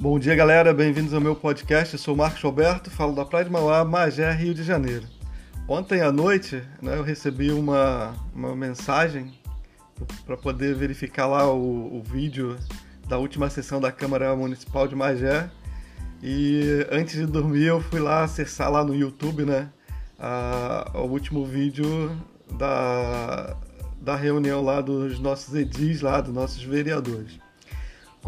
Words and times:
Bom 0.00 0.16
dia, 0.16 0.36
galera. 0.36 0.72
Bem-vindos 0.72 1.12
ao 1.12 1.20
meu 1.20 1.34
podcast. 1.34 1.94
Eu 1.94 1.98
sou 1.98 2.14
o 2.14 2.16
Marcos 2.16 2.44
Alberto, 2.44 2.88
falo 2.88 3.16
da 3.16 3.24
Praia 3.24 3.46
de 3.46 3.50
Mauá, 3.50 3.84
Magé, 3.84 4.30
Rio 4.30 4.54
de 4.54 4.62
Janeiro. 4.62 5.04
Ontem 5.66 6.02
à 6.02 6.12
noite, 6.12 6.62
né, 6.80 6.96
eu 6.96 7.02
recebi 7.02 7.50
uma, 7.50 8.14
uma 8.32 8.54
mensagem 8.54 9.34
para 10.24 10.36
poder 10.36 10.76
verificar 10.76 11.26
lá 11.26 11.52
o, 11.52 11.98
o, 11.98 12.02
vídeo 12.04 12.56
da 13.08 13.18
última 13.18 13.50
sessão 13.50 13.80
da 13.80 13.90
Câmara 13.90 14.36
Municipal 14.36 14.86
de 14.86 14.94
Magé. 14.94 15.50
E 16.22 16.86
antes 16.92 17.16
de 17.16 17.26
dormir, 17.26 17.64
eu 17.64 17.80
fui 17.80 17.98
lá 17.98 18.22
acessar 18.22 18.70
lá 18.70 18.84
no 18.84 18.94
YouTube, 18.94 19.44
né, 19.44 19.68
a, 20.16 20.92
o 20.94 21.08
último 21.08 21.44
vídeo 21.44 22.16
da, 22.56 23.56
da 24.00 24.14
reunião 24.14 24.62
lá 24.62 24.80
dos 24.80 25.18
nossos 25.18 25.56
edis, 25.56 26.02
lá 26.02 26.20
dos 26.20 26.32
nossos 26.32 26.62
vereadores. 26.62 27.47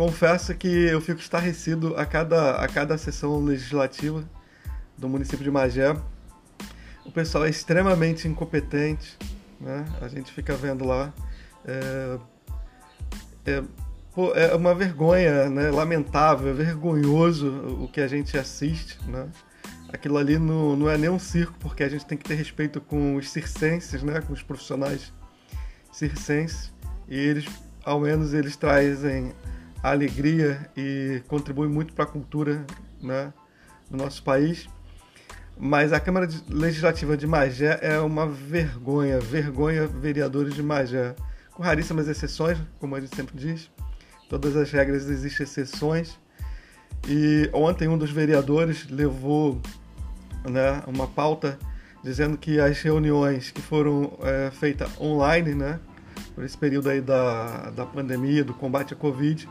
Confesso 0.00 0.54
que 0.54 0.66
eu 0.66 0.98
fico 0.98 1.20
estarrecido 1.20 1.94
a 1.94 2.06
cada, 2.06 2.52
a 2.52 2.66
cada 2.66 2.96
sessão 2.96 3.38
legislativa 3.44 4.24
do 4.96 5.06
município 5.06 5.44
de 5.44 5.50
Magé. 5.50 5.94
O 7.04 7.12
pessoal 7.12 7.44
é 7.44 7.50
extremamente 7.50 8.26
incompetente, 8.26 9.18
né? 9.60 9.84
A 10.00 10.08
gente 10.08 10.32
fica 10.32 10.56
vendo 10.56 10.86
lá. 10.86 11.12
É, 11.66 12.18
é, 13.44 13.62
pô, 14.14 14.32
é 14.32 14.54
uma 14.54 14.74
vergonha, 14.74 15.50
né? 15.50 15.70
Lamentável, 15.70 16.48
é 16.48 16.54
vergonhoso 16.54 17.50
o 17.82 17.86
que 17.86 18.00
a 18.00 18.08
gente 18.08 18.38
assiste, 18.38 18.98
né? 19.06 19.28
Aquilo 19.92 20.16
ali 20.16 20.38
não, 20.38 20.76
não 20.76 20.88
é 20.88 20.96
nem 20.96 21.10
um 21.10 21.18
circo, 21.18 21.52
porque 21.60 21.82
a 21.82 21.90
gente 21.90 22.06
tem 22.06 22.16
que 22.16 22.24
ter 22.24 22.36
respeito 22.36 22.80
com 22.80 23.16
os 23.16 23.30
circenses, 23.30 24.02
né? 24.02 24.22
Com 24.22 24.32
os 24.32 24.42
profissionais 24.42 25.12
circenses. 25.92 26.72
E 27.06 27.18
eles, 27.18 27.44
ao 27.84 28.00
menos, 28.00 28.32
eles 28.32 28.56
trazem 28.56 29.34
alegria 29.82 30.70
e 30.76 31.22
contribui 31.28 31.68
muito 31.68 31.92
para 31.92 32.04
a 32.04 32.06
cultura 32.06 32.64
né, 33.02 33.32
do 33.90 33.96
nosso 33.96 34.22
país. 34.22 34.68
Mas 35.58 35.92
a 35.92 36.00
Câmara 36.00 36.28
Legislativa 36.48 37.16
de 37.16 37.26
Magé 37.26 37.78
é 37.82 37.98
uma 37.98 38.26
vergonha, 38.26 39.18
vergonha 39.20 39.86
vereadores 39.86 40.54
de 40.54 40.62
Magé. 40.62 41.14
Com 41.52 41.62
raríssimas 41.62 42.08
exceções, 42.08 42.58
como 42.78 42.96
a 42.96 43.00
gente 43.00 43.14
sempre 43.14 43.36
diz. 43.36 43.70
Todas 44.28 44.56
as 44.56 44.70
regras 44.70 45.08
existem 45.08 45.44
exceções. 45.44 46.18
E 47.06 47.50
ontem 47.52 47.88
um 47.88 47.98
dos 47.98 48.10
vereadores 48.10 48.88
levou 48.88 49.60
né, 50.48 50.82
uma 50.86 51.06
pauta 51.06 51.58
dizendo 52.02 52.38
que 52.38 52.58
as 52.58 52.80
reuniões 52.80 53.50
que 53.50 53.60
foram 53.60 54.16
é, 54.22 54.50
feitas 54.50 54.90
online, 54.98 55.54
né, 55.54 55.78
por 56.34 56.44
esse 56.44 56.56
período 56.56 56.88
aí 56.88 57.00
da, 57.00 57.70
da 57.70 57.84
pandemia, 57.84 58.42
do 58.42 58.54
combate 58.54 58.94
à 58.94 58.96
Covid, 58.96 59.48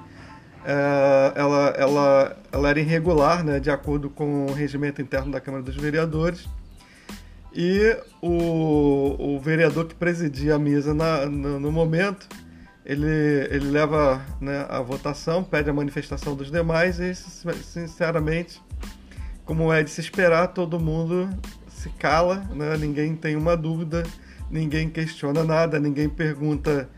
ela, 0.65 1.73
ela, 1.77 2.37
ela 2.51 2.69
era 2.69 2.79
irregular, 2.79 3.43
né, 3.43 3.59
de 3.59 3.71
acordo 3.71 4.09
com 4.09 4.45
o 4.45 4.53
regimento 4.53 5.01
interno 5.01 5.31
da 5.31 5.39
Câmara 5.39 5.63
dos 5.63 5.75
Vereadores. 5.75 6.47
E 7.53 7.97
o, 8.21 9.35
o 9.35 9.39
vereador 9.39 9.85
que 9.85 9.95
presidia 9.95 10.55
a 10.55 10.59
mesa 10.59 10.93
na, 10.93 11.25
no, 11.25 11.59
no 11.59 11.71
momento, 11.71 12.27
ele, 12.85 13.07
ele 13.49 13.71
leva 13.71 14.21
né, 14.39 14.65
a 14.69 14.81
votação, 14.81 15.43
pede 15.43 15.69
a 15.69 15.73
manifestação 15.73 16.35
dos 16.35 16.51
demais 16.51 16.99
e, 16.99 17.13
sinceramente, 17.15 18.61
como 19.45 19.73
é 19.73 19.81
de 19.81 19.89
se 19.89 19.99
esperar, 19.99 20.47
todo 20.49 20.79
mundo 20.79 21.29
se 21.67 21.89
cala, 21.89 22.47
né? 22.53 22.77
ninguém 22.77 23.15
tem 23.15 23.35
uma 23.35 23.55
dúvida, 23.57 24.03
ninguém 24.51 24.89
questiona 24.89 25.43
nada, 25.43 25.79
ninguém 25.79 26.09
pergunta 26.09 26.89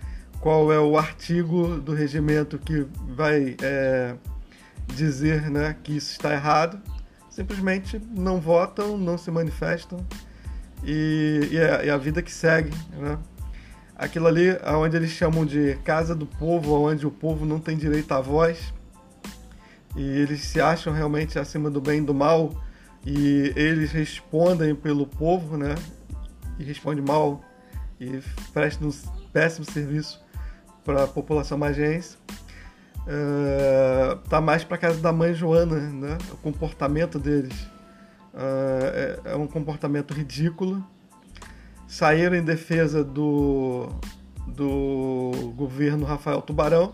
qual 0.42 0.74
é 0.74 0.80
o 0.80 0.98
artigo 0.98 1.78
do 1.80 1.94
regimento 1.94 2.58
que 2.58 2.86
vai 3.08 3.56
é, 3.62 4.16
dizer 4.88 5.50
né, 5.52 5.76
que 5.84 5.96
isso 5.96 6.12
está 6.12 6.34
errado. 6.34 6.82
Simplesmente 7.30 8.02
não 8.10 8.42
votam, 8.42 8.98
não 8.98 9.18
se 9.18 9.30
manifestam 9.30 10.06
e, 10.84 11.48
e, 11.52 11.58
é, 11.58 11.88
é 11.88 11.90
a 11.92 11.98
vida 11.98 12.22
que 12.24 12.32
segue. 12.32 12.72
Né? 12.98 13.18
Aquilo 13.96 14.28
ali, 14.28 14.48
onde 14.66 14.98
eles 14.98 15.12
chamam 15.12 15.46
de 15.46 15.76
casa 15.84 16.16
do 16.16 16.26
povo, 16.26 16.74
onde 16.90 17.06
o 17.06 17.12
povo 17.12 17.46
não 17.46 17.60
tem 17.60 17.78
direito 17.78 18.12
à 18.12 18.20
voz 18.20 18.74
e 19.96 20.02
eles 20.02 20.42
se 20.42 20.60
acham 20.60 20.92
realmente 20.92 21.38
acima 21.38 21.70
do 21.70 21.80
bem 21.80 22.00
e 22.00 22.06
do 22.06 22.16
mal 22.16 22.52
e 23.06 23.54
eles 23.56 23.92
respondem 23.92 24.74
pelo 24.74 25.06
povo, 25.06 25.56
né? 25.56 25.76
E 26.58 26.64
respondem 26.64 27.04
mal 27.04 27.44
e 28.00 28.20
prestam 28.54 28.90
um 28.90 28.92
péssimo 29.32 29.66
serviço 29.66 30.20
para 30.84 31.04
a 31.04 31.08
população 31.08 31.58
magense. 31.58 32.18
Uh, 33.02 34.16
tá 34.30 34.40
mais 34.40 34.64
para 34.64 34.78
casa 34.78 35.00
da 35.02 35.12
mãe 35.12 35.34
Joana, 35.34 35.80
né? 35.80 36.18
O 36.32 36.38
comportamento 36.38 37.18
deles 37.18 37.54
uh, 38.34 39.22
é, 39.26 39.32
é, 39.32 39.36
um 39.36 39.48
comportamento 39.48 40.14
ridículo. 40.14 40.86
Saíram 41.88 42.36
em 42.36 42.44
defesa 42.44 43.04
do, 43.04 43.90
do 44.48 45.54
governo 45.56 46.06
Rafael 46.06 46.42
Tubarão. 46.42 46.94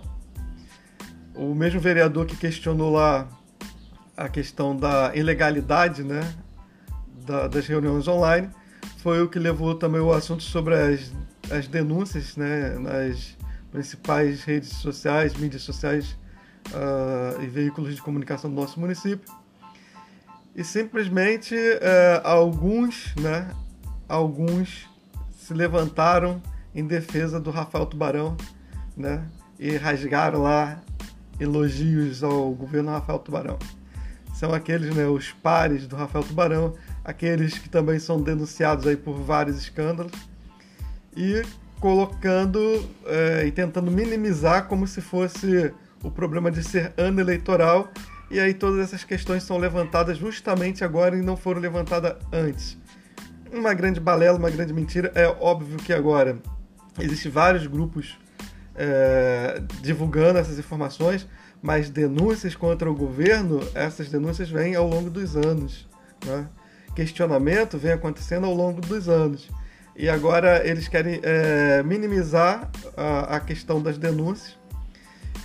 O 1.36 1.54
mesmo 1.54 1.80
vereador 1.80 2.26
que 2.26 2.36
questionou 2.36 2.92
lá 2.94 3.28
a 4.16 4.28
questão 4.28 4.76
da 4.76 5.16
ilegalidade, 5.16 6.04
né? 6.04 6.22
Da, 7.26 7.48
das 7.48 7.68
reuniões 7.68 8.08
online, 8.08 8.50
foi 9.00 9.22
o 9.22 9.28
que 9.28 9.38
levou 9.38 9.76
também 9.76 10.00
o 10.00 10.14
assunto 10.14 10.42
sobre 10.42 10.74
as, 10.74 11.14
as 11.52 11.68
denúncias, 11.68 12.36
né? 12.38 12.80
Nas 12.80 13.37
principais 13.78 14.44
redes 14.44 14.70
sociais, 14.70 15.36
mídias 15.36 15.62
sociais 15.62 16.18
uh, 16.70 17.40
e 17.44 17.46
veículos 17.46 17.96
de 17.96 18.02
comunicação 18.02 18.50
do 18.50 18.56
nosso 18.56 18.80
município. 18.80 19.32
E 20.56 20.64
simplesmente 20.64 21.54
uh, 21.54 22.28
alguns, 22.28 23.14
né, 23.18 23.52
alguns 24.10 24.90
se 25.38 25.54
levantaram 25.54 26.42
em 26.74 26.88
defesa 26.88 27.40
do 27.40 27.52
Rafael 27.52 27.86
Tubarão, 27.86 28.36
né, 28.96 29.24
e 29.60 29.78
rasgaram 29.78 30.42
lá 30.42 30.82
elogios 31.40 32.24
ao 32.24 32.50
governo 32.50 32.90
Rafael 32.90 33.20
Tubarão. 33.20 33.60
São 34.34 34.52
aqueles, 34.56 34.96
né, 34.96 35.06
os 35.06 35.32
pares 35.34 35.86
do 35.86 35.96
Rafael 35.96 36.24
Tubarão, 36.24 36.74
aqueles 37.06 37.60
que 37.60 37.70
também 37.70 38.00
são 38.00 38.20
denunciados 38.20 38.88
aí 38.88 38.98
por 38.98 39.14
vários 39.22 39.56
escândalos. 39.60 40.14
E 41.16 41.44
colocando 41.80 42.60
é, 43.06 43.46
e 43.46 43.52
tentando 43.52 43.92
minimizar 43.92 44.68
como 44.68 44.88
se 44.88 45.02
fosse 45.02 45.74
o 46.04 46.12
problema 46.12 46.52
de 46.52 46.64
ser 46.64 46.94
ano 46.98 47.20
eleitoral. 47.20 47.92
E 48.30 48.40
aí 48.40 48.54
todas 48.54 48.80
essas 48.80 49.04
questões 49.04 49.44
são 49.44 49.58
levantadas 49.58 50.18
justamente 50.18 50.84
agora 50.84 51.16
e 51.16 51.22
não 51.22 51.38
foram 51.38 51.62
levantadas 51.62 52.16
antes. 52.32 52.78
Uma 53.52 53.74
grande 53.74 54.00
balela, 54.00 54.38
uma 54.38 54.50
grande 54.50 54.74
mentira. 54.74 55.12
É 55.16 55.28
óbvio 55.28 55.78
que 55.78 55.94
agora 55.94 56.38
existem 57.00 57.32
vários 57.32 57.66
grupos 57.68 58.18
é, 58.76 59.62
divulgando 59.82 60.40
essas 60.40 60.60
informações, 60.60 61.28
mas 61.62 61.90
denúncias 61.90 62.56
contra 62.56 62.90
o 62.90 62.96
governo, 62.96 63.60
essas 63.74 64.10
denúncias 64.10 64.50
vêm 64.50 64.76
ao 64.76 64.88
longo 64.88 65.10
dos 65.10 65.36
anos. 65.36 65.88
Né? 66.26 66.48
Questionamento 66.96 67.78
vem 67.78 67.92
acontecendo 67.92 68.46
ao 68.46 68.54
longo 68.54 68.82
dos 68.82 69.08
anos. 69.08 69.50
E 69.98 70.08
agora 70.08 70.62
eles 70.64 70.88
querem 70.88 71.20
é, 71.24 71.82
minimizar 71.82 72.70
a, 72.96 73.38
a, 73.38 73.40
questão 73.40 73.82
das 73.82 73.98
denúncias 73.98 74.56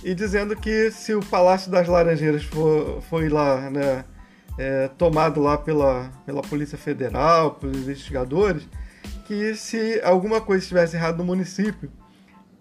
e 0.03 0.13
dizendo 0.13 0.55
que 0.55 0.91
se 0.91 1.15
o 1.15 1.25
Palácio 1.25 1.71
das 1.71 1.87
Laranjeiras 1.87 2.43
for, 2.43 3.01
foi 3.09 3.29
lá, 3.29 3.67
né, 3.71 4.05
é, 4.55 4.89
tomado 4.89 5.41
lá 5.41 5.57
pela, 5.57 6.11
pela 6.23 6.43
Polícia 6.43 6.77
Federal, 6.77 7.55
pelos 7.55 7.77
investigadores, 7.77 8.69
que 9.25 9.55
se 9.55 9.99
alguma 10.03 10.39
coisa 10.39 10.61
estivesse 10.61 10.95
errado 10.95 11.17
no 11.17 11.23
município, 11.23 11.91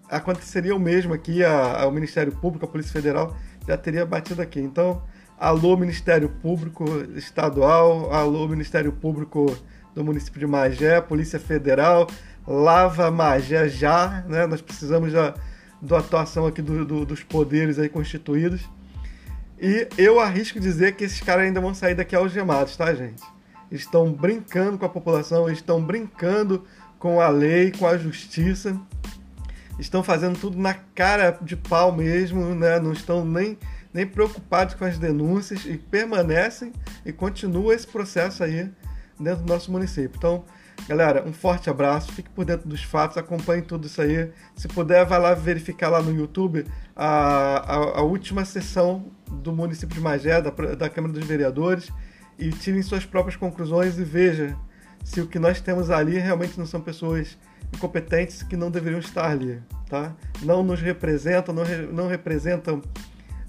aconteceria 0.08 0.74
o 0.74 0.80
mesmo 0.80 1.12
aqui, 1.12 1.44
a, 1.44 1.82
a, 1.82 1.86
o 1.86 1.92
Ministério 1.92 2.32
Público, 2.32 2.64
a 2.64 2.68
Polícia 2.68 2.92
Federal 2.92 3.36
já 3.68 3.76
teria 3.76 4.06
batido 4.06 4.40
aqui. 4.40 4.60
Então, 4.60 5.02
alô 5.38 5.76
Ministério 5.76 6.30
Público 6.30 6.86
Estadual, 7.16 8.10
alô 8.14 8.48
Ministério 8.48 8.92
Público 8.92 9.54
do 9.94 10.04
município 10.04 10.40
de 10.40 10.46
Magé, 10.46 11.00
Polícia 11.00 11.38
Federal, 11.38 12.08
lava 12.46 13.10
Magé 13.10 13.68
já, 13.68 14.24
né? 14.28 14.46
Nós 14.46 14.60
precisamos 14.60 15.12
da, 15.12 15.34
da 15.80 15.98
atuação 15.98 16.46
aqui 16.46 16.62
do, 16.62 16.84
do, 16.84 17.04
dos 17.04 17.22
poderes 17.22 17.78
aí 17.78 17.88
constituídos. 17.88 18.62
E 19.60 19.86
eu 19.96 20.18
arrisco 20.18 20.58
dizer 20.58 20.96
que 20.96 21.04
esses 21.04 21.20
caras 21.20 21.44
ainda 21.44 21.60
vão 21.60 21.74
sair 21.74 21.94
daqui 21.94 22.16
algemados, 22.16 22.76
tá, 22.76 22.92
gente? 22.94 23.22
Estão 23.70 24.12
brincando 24.12 24.76
com 24.76 24.84
a 24.84 24.88
população, 24.88 25.48
estão 25.48 25.80
brincando 25.82 26.64
com 26.98 27.20
a 27.20 27.28
lei, 27.28 27.70
com 27.70 27.86
a 27.86 27.96
justiça. 27.96 28.78
Estão 29.78 30.02
fazendo 30.02 30.38
tudo 30.38 30.58
na 30.58 30.74
cara 30.74 31.38
de 31.40 31.56
pau 31.56 31.92
mesmo, 31.92 32.54
né? 32.54 32.80
Não 32.80 32.92
estão 32.92 33.24
nem, 33.24 33.58
nem 33.92 34.06
preocupados 34.06 34.74
com 34.74 34.84
as 34.84 34.98
denúncias 34.98 35.64
e 35.64 35.78
permanecem 35.78 36.72
e 37.06 37.12
continua 37.12 37.74
esse 37.74 37.86
processo 37.86 38.42
aí 38.42 38.70
dentro 39.22 39.44
do 39.44 39.52
nosso 39.52 39.70
município. 39.70 40.12
Então, 40.16 40.44
galera, 40.88 41.24
um 41.26 41.32
forte 41.32 41.70
abraço, 41.70 42.12
fique 42.12 42.30
por 42.30 42.44
dentro 42.44 42.68
dos 42.68 42.82
fatos, 42.82 43.16
acompanhe 43.16 43.62
tudo 43.62 43.86
isso 43.86 44.00
aí. 44.00 44.30
Se 44.56 44.68
puder, 44.68 45.04
vai 45.06 45.18
lá 45.18 45.34
verificar 45.34 45.88
lá 45.88 46.02
no 46.02 46.14
YouTube 46.14 46.66
a, 46.94 47.06
a, 47.06 47.76
a 47.98 48.02
última 48.02 48.44
sessão 48.44 49.06
do 49.30 49.52
município 49.52 49.94
de 49.94 50.00
Magé, 50.00 50.40
da, 50.40 50.50
da 50.50 50.88
Câmara 50.88 51.12
dos 51.14 51.24
Vereadores, 51.24 51.90
e 52.38 52.50
tirem 52.50 52.82
suas 52.82 53.04
próprias 53.04 53.36
conclusões 53.36 53.98
e 53.98 54.04
veja 54.04 54.56
se 55.04 55.20
o 55.20 55.26
que 55.26 55.38
nós 55.38 55.60
temos 55.60 55.90
ali 55.90 56.18
realmente 56.18 56.58
não 56.58 56.66
são 56.66 56.80
pessoas 56.80 57.36
incompetentes 57.74 58.42
que 58.42 58.56
não 58.56 58.70
deveriam 58.70 59.00
estar 59.00 59.30
ali, 59.30 59.60
tá? 59.88 60.14
Não 60.42 60.62
nos 60.62 60.80
representam, 60.80 61.54
não, 61.54 61.64
re, 61.64 61.86
não 61.86 62.06
representam 62.06 62.82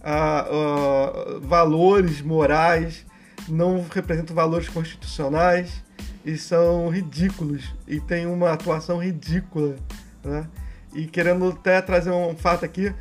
ah, 0.02 0.48
ah, 0.50 1.40
valores 1.42 2.22
morais, 2.22 3.06
não 3.48 3.86
representam 3.92 4.36
valores 4.36 4.70
constitucionais 4.70 5.84
e 6.26 6.38
são 6.38 6.90
ridículos 6.90 7.74
e 7.88 8.00
têm 8.00 8.26
uma 8.26 8.52
atuação 8.52 8.98
ridícula, 8.98 9.76
né? 10.24 10.48
E 10.94 11.08
querendo 11.08 11.50
até 11.50 11.82
trazer 11.82 12.12
um 12.12 12.36
fato 12.36 12.64
aqui, 12.64 12.94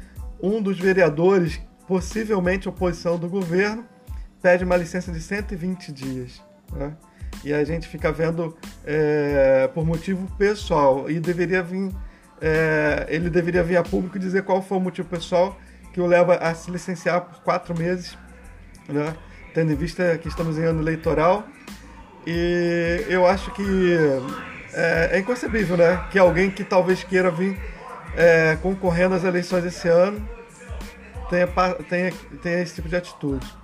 um 0.42 0.60
dos 0.62 0.78
vereadores, 0.78 1.60
possivelmente 1.86 2.68
oposição 2.68 3.18
do 3.18 3.28
governo, 3.28 3.84
pede 4.40 4.64
uma 4.64 4.76
licença 4.76 5.12
de 5.12 5.20
120 5.20 5.92
dias. 5.92 6.42
Né? 6.72 6.94
E 7.44 7.52
a 7.52 7.62
gente 7.64 7.86
fica 7.86 8.10
vendo 8.10 8.56
é, 8.84 9.68
por 9.72 9.86
motivo 9.86 10.26
pessoal. 10.36 11.08
E 11.08 11.20
deveria 11.20 11.62
vir. 11.62 11.92
É, 12.40 13.06
ele 13.08 13.30
deveria 13.30 13.62
vir 13.62 13.76
a 13.76 13.84
público 13.84 14.18
dizer 14.18 14.42
qual 14.42 14.60
foi 14.60 14.78
o 14.78 14.80
motivo 14.80 15.08
pessoal 15.08 15.56
que 15.92 16.00
o 16.00 16.06
leva 16.06 16.34
a 16.36 16.52
se 16.54 16.70
licenciar 16.72 17.20
por 17.20 17.40
quatro 17.42 17.78
meses, 17.78 18.18
né? 18.88 19.14
Tendo 19.54 19.72
em 19.72 19.76
vista 19.76 20.18
que 20.18 20.28
estamos 20.28 20.58
em 20.58 20.64
ano 20.64 20.80
eleitoral. 20.80 21.44
E 22.26 23.04
eu 23.08 23.26
acho 23.26 23.50
que 23.52 23.96
é, 24.72 25.10
é 25.12 25.18
inconcebível 25.18 25.76
né? 25.76 26.04
que 26.10 26.18
alguém 26.18 26.50
que 26.50 26.64
talvez 26.64 27.02
queira 27.04 27.30
vir 27.30 27.58
é, 28.16 28.56
concorrendo 28.62 29.14
às 29.14 29.24
eleições 29.24 29.64
esse 29.64 29.88
ano 29.88 30.26
tenha, 31.28 31.46
tenha, 31.88 32.12
tenha 32.42 32.62
esse 32.62 32.74
tipo 32.74 32.88
de 32.88 32.96
atitude. 32.96 33.61